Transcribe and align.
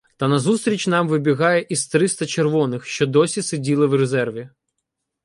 Та 0.17 0.27
назустріч 0.27 0.87
нам 0.87 1.07
вибігає 1.07 1.65
із 1.69 1.87
триста 1.87 2.25
червоних, 2.25 2.85
що 2.85 3.07
досі 3.07 3.41
сиділи 3.41 3.85
в 3.87 3.95
резерві. 3.95 4.49